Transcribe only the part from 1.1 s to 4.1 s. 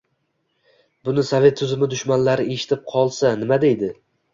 Buni sovet tuzumi dushmanlari eshitib qolsa nima deydi?